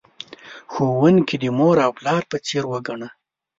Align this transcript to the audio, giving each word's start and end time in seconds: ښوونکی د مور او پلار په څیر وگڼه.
ښوونکی 0.71 1.35
د 1.39 1.45
مور 1.57 1.77
او 1.85 1.91
پلار 1.99 2.23
په 2.31 2.37
څیر 2.45 2.63
وگڼه. 2.71 3.07